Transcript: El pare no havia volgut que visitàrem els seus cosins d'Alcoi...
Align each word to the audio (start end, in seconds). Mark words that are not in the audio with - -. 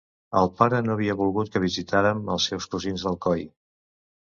El 0.39 0.47
pare 0.61 0.79
no 0.85 0.93
havia 0.97 1.15
volgut 1.19 1.51
que 1.57 1.61
visitàrem 1.67 2.25
els 2.39 2.49
seus 2.53 2.69
cosins 2.75 3.07
d'Alcoi... 3.07 3.49